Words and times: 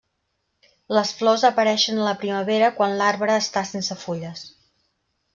Les 0.97 1.09
flors 1.17 1.43
apareixen 1.49 1.99
a 1.99 2.07
la 2.07 2.15
primavera 2.23 2.69
quan 2.79 2.95
l'arbre 3.01 3.35
està 3.43 3.63
sense 3.73 3.99
fulles. 4.05 4.43